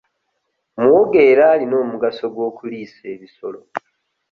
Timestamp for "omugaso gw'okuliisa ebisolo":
1.83-3.59